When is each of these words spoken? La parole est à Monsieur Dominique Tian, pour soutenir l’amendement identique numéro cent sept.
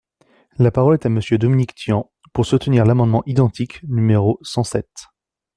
La 0.57 0.71
parole 0.71 0.95
est 0.95 1.05
à 1.05 1.09
Monsieur 1.09 1.37
Dominique 1.37 1.75
Tian, 1.75 2.09
pour 2.33 2.47
soutenir 2.47 2.85
l’amendement 2.87 3.21
identique 3.27 3.83
numéro 3.83 4.39
cent 4.41 4.63
sept. 4.63 4.89